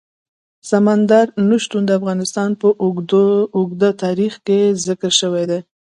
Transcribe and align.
سمندر 0.69 1.25
نه 1.49 1.57
شتون 1.63 1.83
د 1.85 1.91
افغانستان 1.99 2.49
په 2.61 2.67
اوږده 3.57 3.89
تاریخ 4.03 4.33
کې 4.45 4.59
ذکر 4.85 5.11
شوی 5.21 5.43
دی. 5.49 5.59